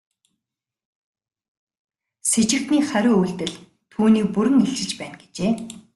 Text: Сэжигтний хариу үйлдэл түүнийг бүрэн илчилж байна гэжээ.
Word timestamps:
Сэжигтний 2.29 2.83
хариу 2.89 3.15
үйлдэл 3.21 3.53
түүнийг 3.91 4.27
бүрэн 4.35 4.55
илчилж 4.65 4.91
байна 4.97 5.17
гэжээ. 5.23 5.51